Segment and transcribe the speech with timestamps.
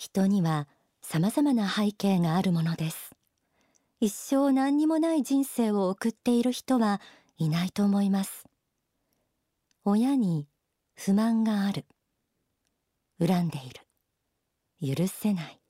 [0.00, 0.66] 人には
[1.02, 3.14] 様々な背景があるものです。
[4.00, 7.02] 一生何にもない人生を送っている人は
[7.36, 8.46] いないと思います。
[9.84, 10.48] 親に
[10.94, 11.84] 不満がある。
[13.18, 14.96] 恨んでいる。
[14.96, 15.60] 許せない。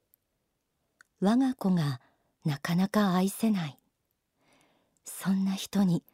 [1.20, 2.00] 我が子が
[2.44, 3.80] なかなか愛せない。
[5.06, 6.04] そんな人に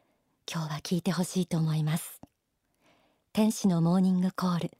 [0.51, 2.23] 今日は聞いてほしいと思います。
[3.35, 4.71] 天使のモーニングコール。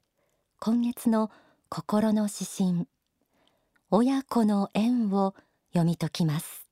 [0.59, 1.29] 今月の
[1.69, 2.87] 心の指針。
[3.89, 5.33] 親子の縁を
[5.71, 6.67] 読み解きます。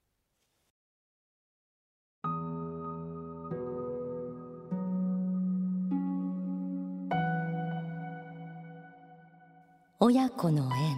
[9.97, 10.97] 親子の縁。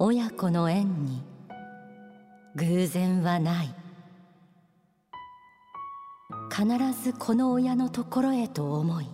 [0.00, 1.22] 親子の縁に
[2.56, 3.72] 偶然はない。
[6.50, 6.66] 必
[7.04, 9.06] ずこの親のところへと思い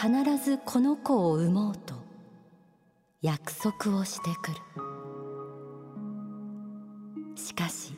[0.00, 0.08] 必
[0.42, 1.92] ずこの子を産もうと
[3.20, 4.56] 約束をしてくる。
[7.36, 7.92] しかし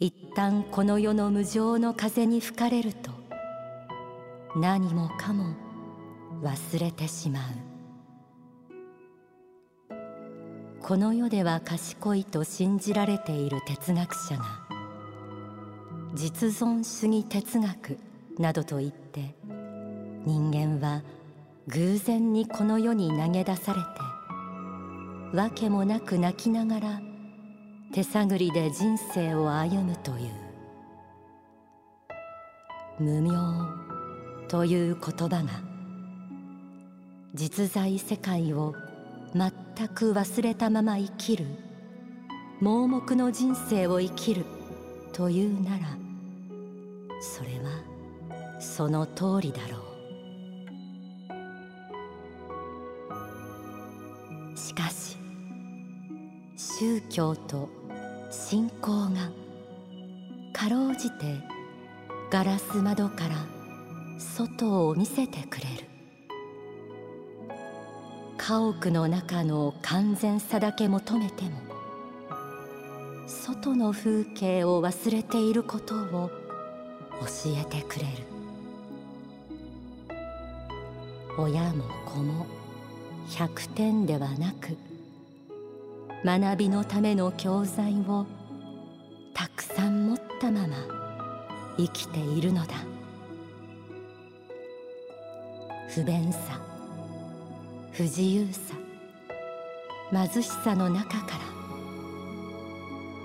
[0.00, 3.12] 一旦この世の無常の風に吹かれると
[4.56, 5.54] 何もかも
[6.42, 7.42] 忘れてしまう。
[10.82, 14.44] この世では賢いと信じられている哲学者が
[16.14, 17.96] 実存主義哲学
[18.40, 19.36] などと言って
[20.26, 21.02] 人間は
[21.68, 27.00] 偶然にこの世に投げ出されてわけもなく泣きながら
[27.92, 30.30] 手探りで人生を歩むという
[32.98, 33.32] 無明
[34.48, 35.50] という言葉が
[37.34, 38.74] 実在世界を
[39.34, 41.44] 全く忘れたまま生きる
[42.60, 44.44] 盲目の人生を生きる
[45.12, 45.98] というなら
[47.20, 49.93] それはその通りだろう。
[56.76, 57.68] 宗教と
[58.32, 59.30] 信仰が
[60.52, 61.40] かろうじて
[62.32, 63.36] ガラス窓から
[64.18, 65.84] 外を見せてくれる。
[68.36, 71.50] 家屋の中の完全さだけ求めても
[73.28, 76.28] 外の風景を忘れていることを
[77.20, 78.08] 教えてくれる。
[81.38, 82.46] 親も子も
[83.28, 84.76] 100点ではなく
[86.24, 88.26] 学びのための教材を
[89.34, 90.76] たくさん持ったまま
[91.76, 92.74] 生きているのだ。
[95.94, 96.60] 不便さ
[97.92, 98.74] 不自由さ
[100.10, 101.44] 貧しさの中から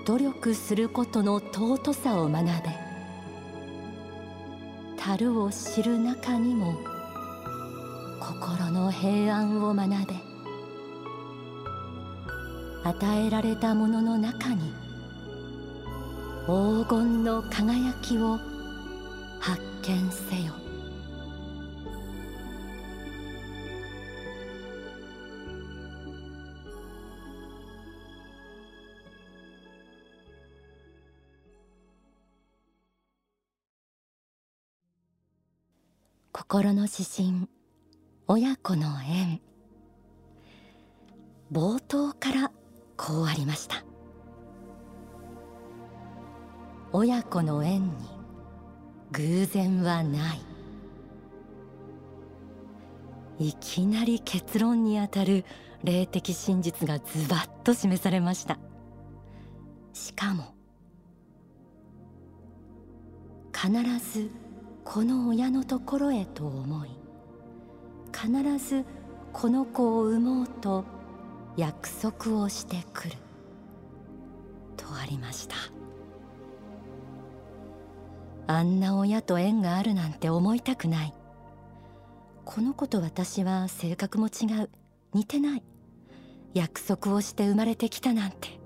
[0.06, 2.52] 努力することの尊さを学べ
[4.98, 6.74] 樽を知る中にも
[8.20, 10.29] 心の平安を学べ。
[12.84, 14.72] 与えられたものの中に
[16.46, 18.38] 黄金の輝きを
[19.38, 20.54] 発見せよ。
[36.32, 37.48] 心の指針
[38.26, 39.40] 親子の縁。
[41.52, 42.50] 冒頭から
[43.00, 43.82] こうありました。
[46.92, 47.90] 親子の縁に
[49.12, 50.40] 偶然はない。
[53.38, 55.46] いきなり結論にあたる
[55.82, 58.58] 霊的真実がズバッと示されました。
[59.94, 60.54] しかも
[63.50, 63.70] 必
[64.12, 64.30] ず
[64.84, 66.90] この親のところへと思い
[68.12, 68.84] 必ず
[69.32, 70.99] この子を産もうと
[71.60, 73.16] 約束をしてくる。
[74.78, 75.56] とありました。
[78.46, 81.14] あんな親と縁があるなんて思いたくない。
[82.46, 84.70] この子と私は性格も違う。
[85.12, 85.62] 似てない。
[86.54, 88.58] 約束をして生まれてきたなんて。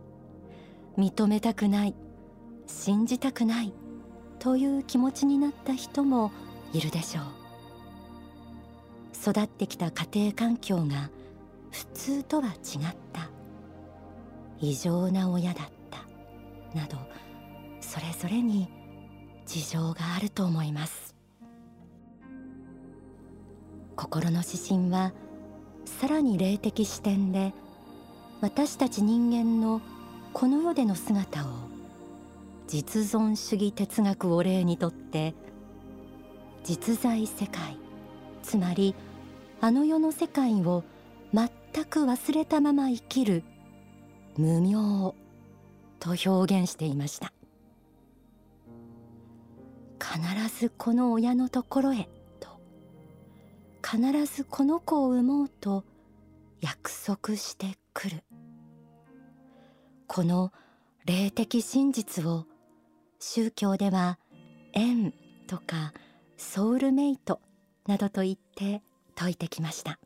[0.96, 1.96] 認めたくない。
[2.68, 3.72] 信じたくない。
[4.38, 6.30] という気持ちになった人も
[6.72, 7.24] いるでしょう。
[9.32, 11.10] 育ってきた家庭環境が
[11.74, 12.54] 普通とは違っ
[13.12, 13.28] た。
[14.60, 16.78] 異常な親だった。
[16.78, 16.96] など
[17.80, 18.68] それぞれに
[19.44, 21.16] 事情があると思います。
[23.96, 25.12] 心の指針は
[25.84, 27.52] さらに霊的視点で
[28.40, 29.80] 私たち人間の
[30.32, 31.48] この世での姿を
[32.68, 35.34] 実存主義哲学を例にとって
[36.62, 37.78] 実在世界
[38.42, 38.94] つまり
[39.60, 40.84] あの世の世界を
[41.32, 43.42] 全全く忘れたまま生きる
[44.36, 45.16] 無明
[45.98, 47.32] と表現していました。
[49.98, 52.60] 必ずこの親のところへと
[53.82, 55.82] 必ずこの子を産もうと
[56.60, 58.22] 約束してくる。
[60.06, 60.52] この
[61.06, 62.46] 霊的真実を
[63.18, 64.20] 宗教では
[64.74, 65.12] 縁
[65.48, 65.92] とか
[66.36, 67.40] ソウルメイト
[67.88, 68.80] などと言って
[69.18, 69.98] 説いてきました。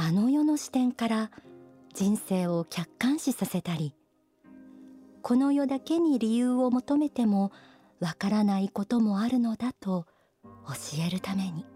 [0.00, 1.32] あの世の視点から
[1.92, 3.96] 人生を客観視させたり
[5.22, 7.50] この世だけに理由を求めても
[7.98, 10.06] わからないこともあるのだと
[10.44, 11.66] 教えるために。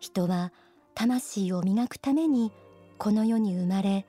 [0.00, 0.52] 人は
[0.94, 2.52] 魂を磨くために
[2.98, 4.04] この世に生まれ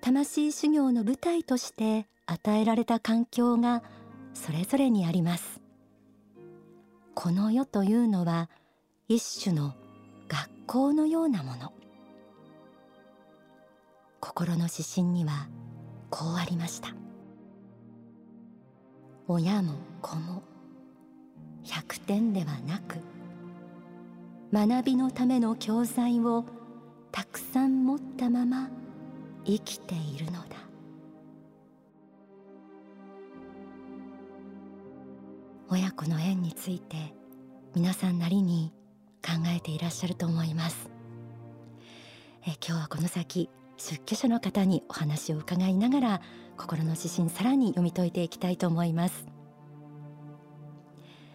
[0.00, 3.84] 魂修行の舞台として与えられた環境が
[4.34, 5.60] それぞれにあります。
[7.14, 8.50] この世というのは
[9.06, 9.74] 一種の
[10.70, 11.72] 学校のようなもの。
[14.20, 15.48] 心の指針には
[16.10, 16.94] こうありました。
[19.26, 20.44] 親も子も
[21.64, 22.98] 100点ではなく
[24.52, 26.44] 学びのための教材を
[27.10, 28.70] たくさん持ったまま
[29.44, 30.38] 生きているのだ。
[35.68, 37.12] 親子の縁について
[37.74, 38.72] 皆さんなりに
[39.24, 40.90] 考えていらっしゃると思います。
[42.46, 46.22] え今日はこの先出家者の方にお話を伺いながら
[46.56, 49.26] 心の指針さらに読み解いていきたいと思います。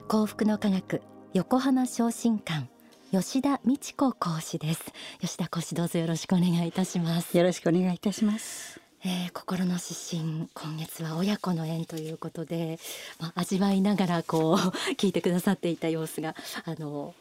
[0.08, 1.02] 幸福の科学
[1.34, 2.70] 横浜昇進館
[3.12, 4.84] 吉田美智子講師です。
[5.22, 7.38] 吉田講師どうぞよろしくお願いいたします。
[7.38, 8.80] よろしくお願いいたします。
[9.04, 12.80] えー、心の指針今月は親子の縁ということで、
[13.20, 14.56] まあ、味わいながらこう
[14.96, 16.36] 聞いてくださっていた様子が
[16.66, 17.14] あの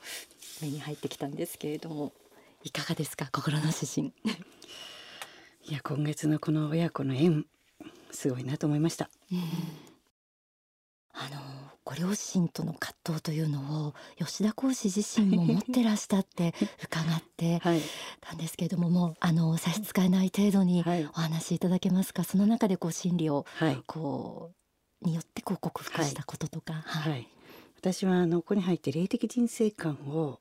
[0.62, 2.12] 目に入ってきたんですけれども
[2.62, 3.28] いかがですか？
[3.30, 4.12] 心の指針
[5.66, 7.46] いや今月のこの親子の縁
[8.10, 9.38] すごいなと思いました、うん、
[11.12, 11.40] あの
[11.84, 17.60] ご両親との葛藤というのを吉田講師自身も持ってらしたって 伺って
[18.20, 20.82] たんですけれども、はい、もうあの差し支えない程度に
[21.14, 23.44] お話しいただけますか、はい、その中でこう心理を
[23.86, 24.52] こ
[25.02, 26.72] う、によってこう克服したこととか。
[26.86, 27.28] はい、
[27.76, 30.40] 私はあのここに入って霊的人生観を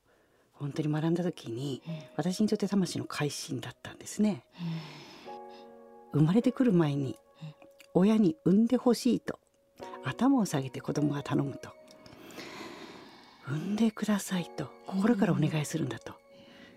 [0.63, 4.45] 本当に学んだ時に、うん、私にとって魂の改心だったんですね。
[6.13, 7.17] うん、生まれてくる前に
[7.93, 9.39] 親に産んでほしいと
[10.05, 11.69] 頭を下げて子供が頼むと
[13.45, 16.13] 産んでくださいと心からお願いするんだと、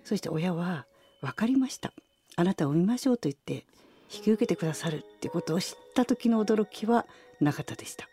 [0.02, 0.86] そして親は
[1.20, 1.92] 分かりました。
[2.34, 3.66] あなたを産みましょうと言って
[4.12, 7.06] 引き受けてくださるってことを知った時の驚きは
[7.40, 8.08] なかったでした。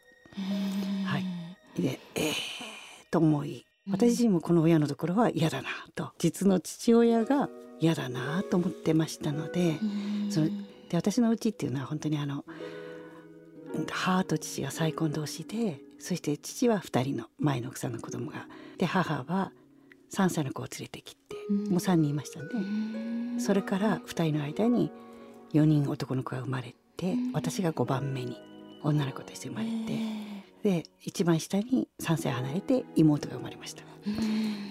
[1.08, 1.25] はい、
[1.81, 2.34] でえー、
[3.10, 6.12] と思い私自身もこの親のところは嫌だなと。
[6.18, 7.50] 実の父親が
[7.80, 9.78] 嫌だなと思ってましたので
[10.30, 10.48] その
[10.90, 12.46] で私のうちっていうのは本当にあの
[13.92, 18.48] 母と父が再婚同士でそして父は2人の前の奥さんの子供が
[18.78, 19.52] で母は
[20.14, 24.92] 3歳の子を連れてきてもう3人いましたねそれから2人の間に
[25.54, 28.38] 4人男の子が生まれて私が5番目に
[28.84, 30.33] 女の子として生まれて
[30.63, 33.83] で一番下に3歳離れて妹が生まれました。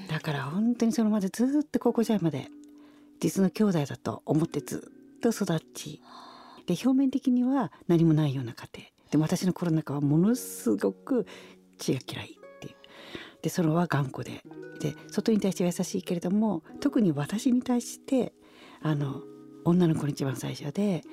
[0.08, 2.49] だから本当にそのまでずっと高校時代まで
[3.20, 6.00] 実の兄弟だと思ってずっと育ち
[6.66, 8.88] で表面的には何もないような家庭。
[9.11, 11.26] でも私のコロナ禍はものすごく
[11.78, 12.75] 血が嫌いっていう。
[13.42, 14.42] でそれは頑固で。
[14.80, 18.32] で外に対しては優しいけれども特に私に対して
[18.80, 19.20] あの
[19.64, 21.04] 女の子に一番最初で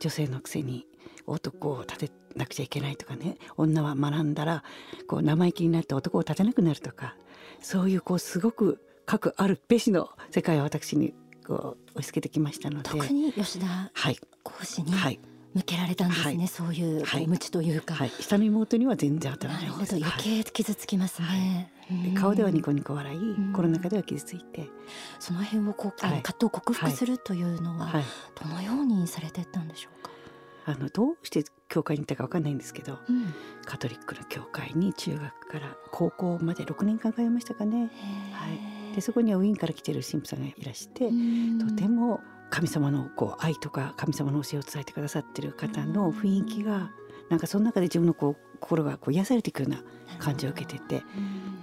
[0.00, 0.86] 女性のくせに
[1.26, 3.38] 男を立てなくちゃいけないとかね。
[3.56, 4.64] 女は学んだら
[5.06, 7.16] こう生意気になって男を立てなくなるとか。
[7.60, 11.14] そういうこうすごく核あるべしの世界を私に
[11.46, 12.90] こう押し付けてきましたので。
[12.90, 13.90] 特に吉田
[14.42, 15.20] 講師に、はい。
[15.54, 19.96] 向けられたんですね、はい、そういう無知というか、はい、下の妹には全然当たらないなるほど。
[19.96, 21.70] 余計傷つきますね、
[22.18, 23.20] 顔ではニコニコ笑い、
[23.54, 24.70] コロナ禍では傷ついて。
[25.20, 27.92] その辺をこう、葛藤を克服するというのは、
[28.42, 30.10] どのようにされていったんでしょうか？
[30.64, 37.90] あのどうして教会に行ったか分かんないんですけど、うん、カトリックの教会に中学から高校まで6年間通いましたかね。
[38.32, 38.94] はい。
[38.94, 41.08] でそこにはウィーンから来てる神父さんがいらして
[41.58, 46.90] とても神様のこう愛とか神様の教えを伝えてくださってる方の雰囲気が
[47.30, 49.82] なんかその中で自分のこう心がこう癒されていくような
[50.18, 51.02] 感じを受けてて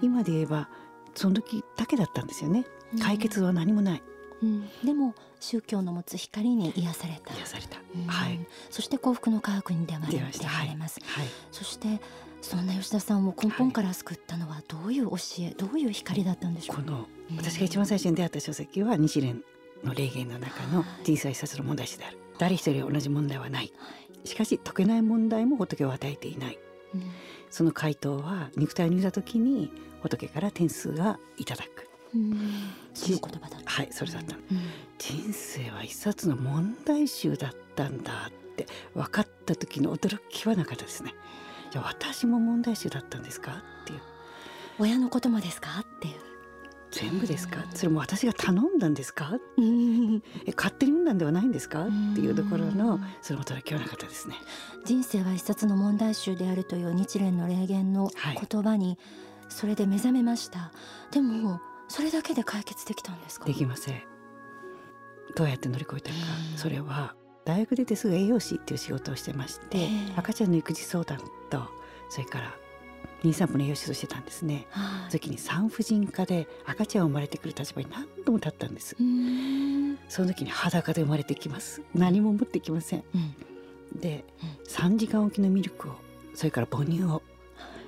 [0.02, 0.70] 今で言えば
[1.14, 2.66] その時だけだったんですよね。
[3.04, 4.04] 解決は何もない。
[4.42, 7.34] うん、でも宗教の持つ光に癒された。
[7.34, 7.78] 癒された、
[8.08, 8.40] はい。
[8.70, 12.00] そして幸福の科学に出会われます、はい、はい、そして
[12.42, 16.78] そんな吉田さんを根本から救ったのはどういう教え、どういう光だったんでしょう？
[16.78, 17.06] この
[17.36, 19.44] 私が一番最初に出会った書籍は日蓮
[19.84, 22.18] の霊言の中の人生一冊の問題集である。
[22.38, 23.74] 誰一人同じ問題はない。
[24.24, 26.60] しかし解けない問題も仏を与えていない。
[26.94, 27.04] うん。
[27.50, 31.84] その回答は肉体を見た時に仏から点数がいただく。
[31.84, 31.89] うん
[32.94, 33.70] そういう言葉だった。
[33.72, 34.34] はいそれだった。
[34.34, 34.60] のうん。
[34.98, 41.14] 人生は一冊の問題集だったんだって分かった時の驚きはなかったですね。
[41.72, 44.00] じゃあ私も問題集だったんですかっていう。
[44.80, 46.16] 親のこともですかっていう。
[46.92, 47.64] 全部ですか？
[47.76, 49.38] それも私が頼んだんですか？
[49.58, 50.24] うん。
[50.48, 51.84] え勝手に産んだんではないんですか？
[51.84, 52.14] うん。
[52.14, 54.36] っていうところのその驚きはなかったですね。
[54.86, 58.40] 人生は一冊の問題集であるという日蓮の霊言のはい。
[58.50, 58.98] 言葉に
[59.50, 60.72] それで目覚めました、
[61.12, 63.46] でもそれだけで解決できたんですか？
[63.46, 64.02] できません。
[65.36, 66.16] どうやって乗り越えたか。
[66.52, 67.16] うんそれは
[67.46, 69.88] 大学出てすぐ栄養士っていう仕事をしてましてええ。
[70.16, 71.20] 赤ちゃんの育児相談
[71.50, 71.64] と
[72.10, 72.54] それから
[73.24, 74.68] 妊産婦の栄養士としてたんですね。
[74.70, 75.12] はい。
[75.12, 78.96] 時に産婦人科で赤ちゃん生まれてくる立場に何度も立ったんです。
[80.10, 81.82] その時に裸で生まれてきます。
[81.96, 83.04] 何も持ってきません。
[83.16, 83.18] う
[83.98, 84.00] ん。
[84.00, 84.24] で
[84.68, 85.94] 3時間おきのミルクを
[86.36, 87.22] それから母乳を。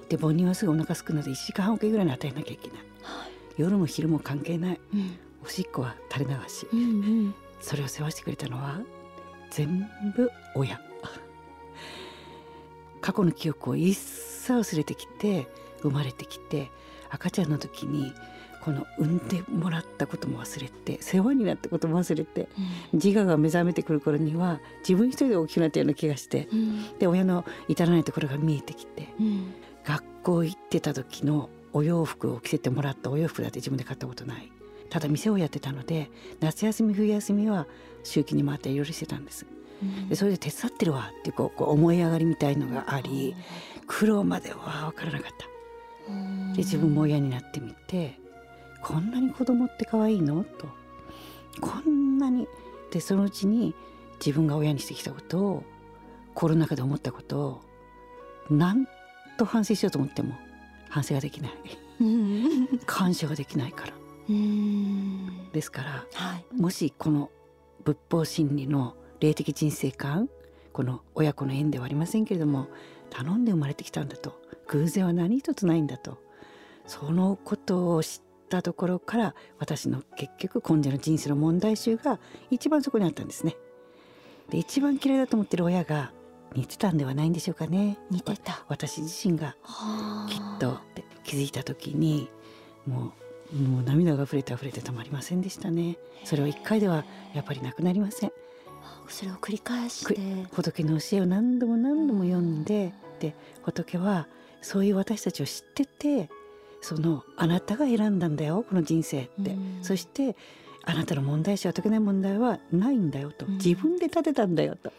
[0.09, 2.77] で母乳はすぐお腹すくので1時間半おきぐらいに与えなきゃいけない。
[3.03, 4.79] はい夜も昼も関係ない。
[4.93, 5.17] うん。
[5.43, 6.67] おしっこは垂れ流し。
[6.71, 6.83] うんう
[7.29, 7.35] ん。
[7.59, 8.81] それを世話してくれたのは
[9.49, 10.79] 全部親。
[13.01, 15.47] 過去の記憶を一切忘れてきて
[15.81, 16.71] 生まれてきて
[17.09, 18.13] 赤ちゃんの時に
[18.63, 22.47] この産んでもらったことも忘れて世話になったことも忘れて
[22.93, 26.97] 自我が目覚めてくる頃には自分一人で大きくなったような気がしてうん。
[26.99, 29.53] で親の至らないところが見えてきてうん。
[29.83, 34.51] 学校行ってた時のお洋服を着せてもらったお洋服だって自分で買ったことない。
[34.89, 36.11] ただ店をやってたので
[36.41, 37.65] 夏休み冬休みは
[38.03, 39.45] 周期に回っていろいろしてたんです。
[39.81, 40.09] うん。
[40.09, 43.35] でそれで手伝ってるわってこう思い上がりみたいのがあり
[43.87, 46.11] 苦労までは分からなかった。
[46.11, 46.53] うん。
[46.53, 48.19] で自分も親になってみて
[48.83, 50.43] こんなに子供って可愛いの？
[50.43, 50.67] と。
[51.61, 52.47] こんなに。
[52.91, 53.73] でそのうちに
[54.23, 55.63] 自分が親にしてきたことを
[56.33, 57.61] コロナ禍で思ったことを
[58.53, 58.85] なん
[59.37, 60.35] と反省しようと思っても
[60.91, 61.51] 反省ができない。
[62.01, 62.79] うん。
[62.85, 63.93] 感謝ができないから。
[64.29, 65.51] うん。
[65.51, 66.45] ですからはい。
[66.55, 67.31] もしこの
[67.83, 70.29] 仏法真理の霊的人生観
[70.73, 72.67] この親子の縁ではありませんけれども
[73.09, 76.17] 頼んで生まれてきたんだと偶然は何一つないんだと
[76.85, 82.19] そのことを知ったところから私の結局今者の人生の問題集が
[82.49, 83.55] 一番そこにあったんですね。
[84.49, 86.11] で一番嫌いだと思ってる親が
[86.55, 87.97] 似てたんではないんでしょうかね。
[88.09, 88.63] 似てた。
[88.67, 90.27] 私自身がはあ。
[90.29, 90.79] きっと
[91.23, 92.29] 気づいた時に
[92.85, 93.13] も
[93.53, 95.97] うもう涙が溢れて溢れてたまりませんでしたね。
[96.23, 98.31] それは一回ではやっぱりなくなりません。
[99.07, 100.15] それを繰り返して。
[100.51, 104.27] 仏の教えを何度も何度も読んでで仏は
[104.61, 106.29] そういう私たちを知ってて
[106.81, 109.79] そのあなたが選んだんだよこの人生って、うん。
[109.81, 110.35] そして
[110.83, 113.53] あなたの問題視は解けない問題はないんだよと、うん。
[113.55, 114.91] 自分で立てたんだよと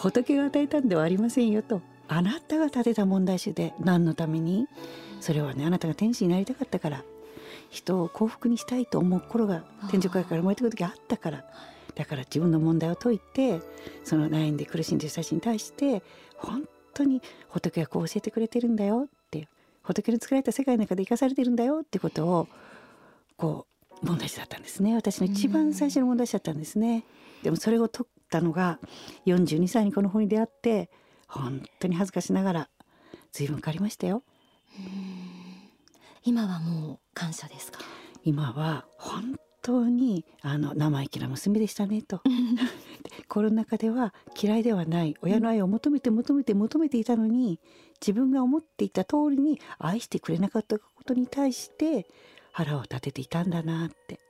[0.00, 1.82] 仏が与えたんではありませんよと。
[2.08, 4.66] あなたが立てた問題集で何のために？
[5.20, 7.04] それはねあなたが天使になりたかったから。
[7.68, 11.44] 人を幸福にしたいと思う頃が天上界から生まれてくる時あったから。
[11.94, 13.60] だから自分の問題を解いて
[14.02, 16.02] その悩んで苦しんでる人たちに対して
[16.36, 16.64] 本
[16.94, 19.48] 当に仏がこう教えてくれてるんだよって
[19.82, 22.48] 仏の作られた世界の中で生かされてるんだよってことを
[23.36, 23.66] こ
[24.02, 24.94] う問題視だったんですね。
[24.94, 27.04] 私の一番最初の問題視だったんですね。
[27.42, 28.78] でもそれを解ったのが
[29.26, 30.88] 42歳にこの本に出会って
[31.26, 32.68] 本当に恥ずかしながら
[33.32, 34.22] 随分変わりましたよ。
[36.24, 37.80] 今はもう感謝ですか？
[38.24, 42.20] 今は本当にあの生意気な娘でしたねと。
[43.02, 47.58] でコロナ禍では嫌いではない親の愛を求めて求めて求めていたのに
[48.00, 52.06] 自分が思っていた通りに愛してくれなかったことに対して
[52.52, 54.20] 腹を立てていたんだなって。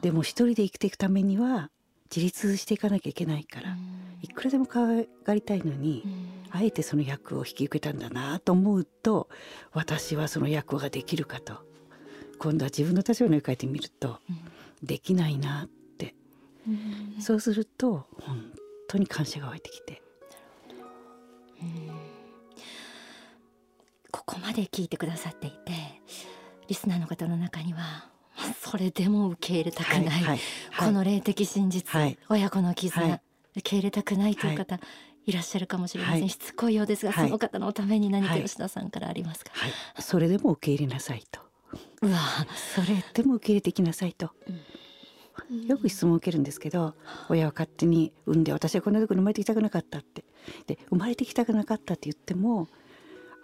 [0.00, 1.70] でも一人で生きていくためには
[2.14, 3.76] 自立していかなきゃいけないから
[4.22, 6.04] いくらでも可愛がりたいのに
[6.50, 9.28] あえてその役を引き受けたんだなと思うと
[9.72, 11.68] 私はその役ができるかと。
[12.38, 14.20] 今度は自分の立場に置き換えてみると、
[14.82, 16.14] できないなって、
[17.20, 18.52] そうすると本
[18.86, 20.02] 当に感謝が湧いてきて。
[24.10, 25.56] ここまで聞いてくださっていて
[26.68, 28.08] リスナーの方の中には
[28.60, 30.40] それでも受け入れたくない、はいはい
[30.78, 32.18] この霊的真実、はい。
[32.28, 33.20] 親子の絆、はい。
[33.56, 34.78] 受け入れたくないという方、
[35.26, 36.28] い、らっしゃるかもしれません、はい。
[36.28, 37.26] しつこいようですが、はい。
[37.26, 38.42] その方のために何かはい。
[38.44, 41.40] 吉田さんからありますか、はい、それでも受け入れなさいと。
[42.02, 42.18] うわ。
[42.74, 44.30] それでも受け入れてきなさいと、
[45.66, 46.94] よく質問を受けるんですけど
[47.28, 50.24] 親は勝手に産んで私はこんなところに生まれてきたくなかったって。
[50.66, 52.68] で生まれてきたくなかったって言っても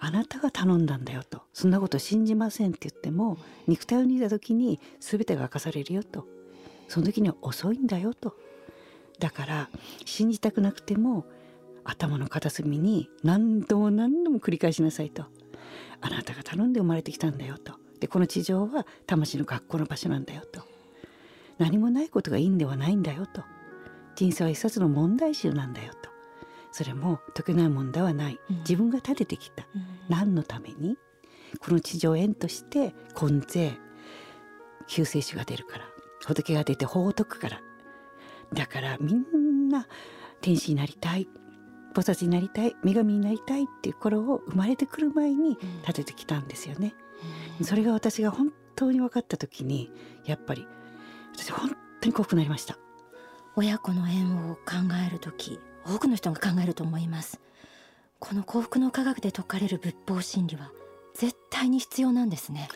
[0.04, 1.40] あなたが頼んだんだよと。
[1.54, 6.26] そんなこと信じませんって言っても肉体を脱いだ時に全てが明かされるよと。
[6.88, 8.36] その時には遅いんだよと。
[9.18, 9.70] だから
[10.04, 11.24] 信じたくなくても
[11.84, 15.24] 頭の片隅に何度も何度も繰り返しなさいと。
[16.02, 17.72] あなたが頼んで生まれてきたんだよと。
[17.98, 20.60] でこの地上は魂の学校の場所なんだよと。
[21.56, 23.42] 何もないことがいいんではないんだよと。
[24.16, 26.13] 人生は一冊の問題集なんだよと
[26.76, 28.40] それも解けない問題はない。
[28.68, 30.98] 自分が立ててきた、うん、何のために？
[31.60, 33.78] この地上縁として根税
[34.88, 35.84] 救世主が出るから。
[36.26, 37.60] 仏が出て法を解くから。
[38.52, 39.86] だからみんな
[40.40, 41.28] 天使になりたい。
[41.94, 42.74] 菩薩になりたい。
[42.82, 46.96] 女神になりたいっていう頃を生まれてくる前に立ててきたんですよね。
[47.62, 49.92] それが私が本当に分かった時に
[50.24, 50.66] やっぱり
[51.36, 52.76] 私本当に幸福になりました。
[53.54, 54.62] 親子の縁を考
[55.06, 57.40] える時多くの人が考えると思います。
[58.18, 60.70] この幸福の科学で説かれる仏法真理は
[61.14, 62.68] 絶対に必要なんですね。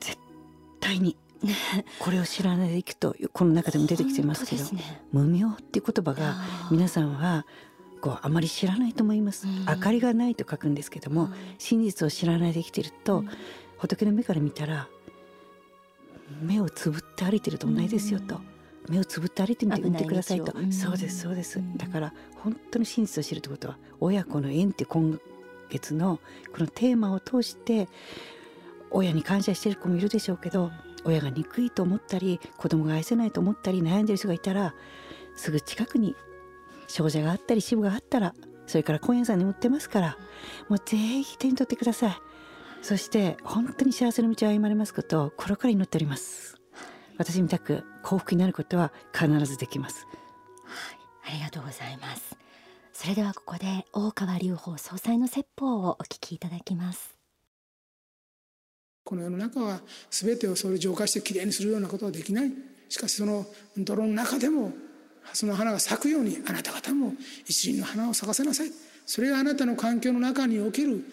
[0.00, 0.18] 絶
[0.80, 1.16] 対に。
[2.00, 6.36] これを知らないでいくとこの中でも出てきてますけど、ね、無明っていう言葉が
[6.70, 7.46] 皆さんは
[8.02, 13.24] こうあまり知らないと思います、明かりがないと書くんですけども、真実を知らないで生きてると、
[13.78, 14.88] 仏の目から見たら
[16.42, 18.40] 目をつぶって歩いてると同じですよと。
[18.90, 25.20] 目をつぶって歩いてみてみてくださいと、そうですそうです、だから本当の真実を知るってことは親子の縁って今
[25.70, 26.20] 月の
[26.52, 27.88] このテーマを通して
[28.90, 30.70] 親に感謝してる子もいるでしょうけど
[31.04, 34.74] 親が憎いと思ったり子供が愛せないと思ったり悩んでる人がいたら
[35.36, 36.16] すぐ近くに
[36.88, 38.34] 少女があったり支部があったら
[38.66, 40.18] それから本屋さんに売ってますから
[40.68, 42.20] もうぜひ手に取ってください。
[42.82, 46.59] そして本当に幸せの道を歩まれますことを心から祈っております
[47.20, 50.06] 私みたく幸福になることは必ずできます。
[50.64, 52.34] はい、ありがとうございます。
[52.94, 57.14] それではここで大川隆法総裁の説法をお聞きいただきます。
[59.04, 62.52] この世の中は全てをそれ浄化してきれいにするようなことはできない。
[62.88, 63.44] しかしその
[63.76, 64.72] 泥の中でも
[65.34, 67.12] その花が咲くようにあなた方も
[67.44, 68.70] 一輪の花を咲かせなさい。
[69.04, 71.04] それがあなたの環境の中における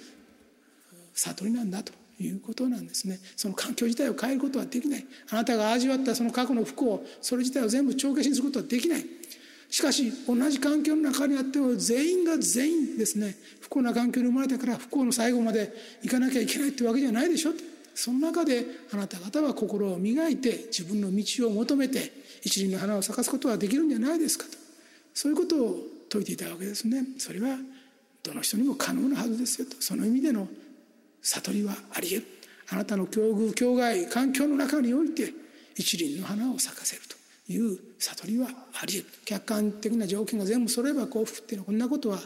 [1.13, 3.19] 悟りなんだということなんですね。
[3.35, 5.05] その環境自体を変えることはできない。
[5.29, 9.05] あなたが味わったその過去の不幸それ自体を全部帳消しにすることはできない。
[9.69, 13.35] しかし同じ環境の中にあっても全員が全員ですね。
[13.61, 17.51] 不幸な環境に生まれたから不幸の最後まで行かなきゃいけないってわけじゃないでしょ。
[17.93, 22.11] その中であなた方は心を磨いて自分の道を求めて
[22.43, 24.51] 一輪の花を咲かすことはできるんじゃないですかと。
[25.13, 27.03] そういうことを説いていたわけですね。
[27.17, 27.57] それは
[28.23, 29.75] どの人にも可能なはずですよと。
[29.79, 30.47] その意味での
[31.21, 32.27] 悟りはあり得る
[32.69, 35.33] あなたの境遇境外環境の中において
[35.75, 38.47] 一輪の花を咲かせるという悟りは
[38.81, 42.19] あり得る客観的な条件が全部揃えば幸福っていうのはこんなことは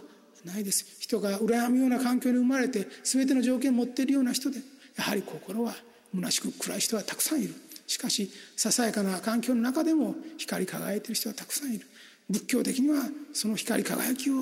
[0.44, 0.98] ないです。
[1.00, 4.58] 人が羨むような環境に生まれて全ての条件を持っているような人で
[4.98, 5.76] やはり心は
[6.16, 7.54] 虚しく暗い人はたくさんいる。
[7.86, 11.86] しかしささやかな環境の中でも光り輝いている人はたくさんいる。
[12.30, 14.34] 仏教的にはその光り輝きを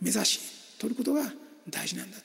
[0.00, 0.40] 目指し
[0.78, 1.22] 取ることが
[1.68, 2.24] 大事なんだと。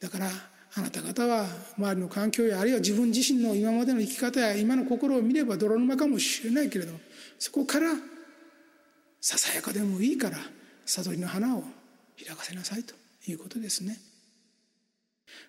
[0.00, 0.30] だから
[0.74, 1.46] あなた方は
[1.78, 6.92] 周りの環境やあるいは自分自身の今までの生き方や今の心を見れば泥沼かもしれないけれど
[7.38, 7.92] そこから
[9.20, 10.38] ささやかでもいいから
[10.84, 11.64] 悟りの花を
[12.18, 12.94] 開かせなさいと
[13.26, 13.98] いうことですね。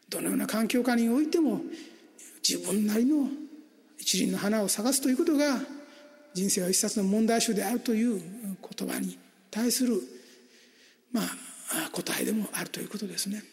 [0.10, 1.62] どのような環境下においても
[2.48, 3.28] 自分なりの
[3.98, 5.60] 一輪の花を探すということが
[6.34, 8.22] 人生は一冊の問題集であるという
[8.78, 9.18] 言葉に
[9.52, 10.02] 対する
[11.12, 13.44] まあ答えでもあるということですね。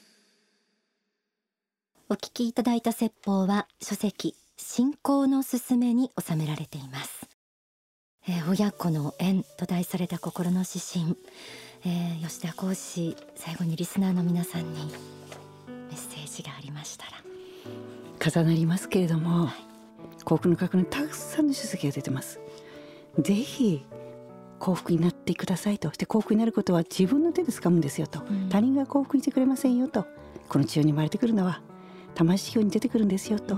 [2.08, 7.26] お聞きいただいた説法は書籍信仰のすすめに収められています、
[8.28, 11.16] えー、親子の縁と題された心の指針、
[11.84, 17.10] えー、吉田講師最後にリスナーの皆さんにメッセージがありましたら。
[18.24, 19.52] 重なりますけれども、は
[20.20, 22.38] い、幸福の核にたくさんの書籍が出てます。
[23.18, 23.84] ぜひ
[24.60, 25.92] 幸福になってくださいと。
[25.92, 30.06] して幸福になることは自分の手で掴むんですよと、うん、他人が幸福にしてくれませんよと。
[30.48, 31.60] この地上に生まれてくるのは
[32.16, 33.56] 魂表に出てくるんですよと、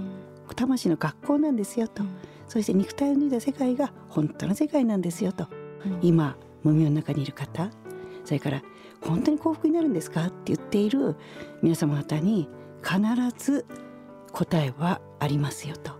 [0.54, 2.02] 魂の学校なんですよと、
[2.48, 5.46] そして肉体を脱いだ世界が本当の世界なんですよと、
[6.02, 7.70] 今無明の中にいる方。
[8.24, 8.62] それから
[9.00, 11.16] 本当に幸福になるんですかって言っている
[11.62, 12.46] 皆様方に
[12.82, 13.00] 必
[13.42, 13.64] ず
[14.32, 15.96] 答えはありますよと、は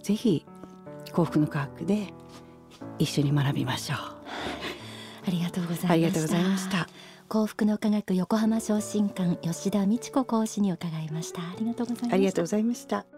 [0.00, 0.44] い、ぜひ
[1.12, 2.12] 幸福の科学で
[2.98, 3.98] 一緒に学びましょう。
[5.26, 6.86] ありがとうございました
[7.26, 11.40] 幸福の科学横浜昇進館吉田美智子講師に伺いました。
[11.42, 12.14] ありがとうございました。
[12.14, 13.15] ありがとうございました。